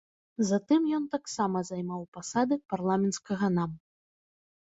[0.51, 3.71] Затым ён таксама займаў пасады парламенцкага нам.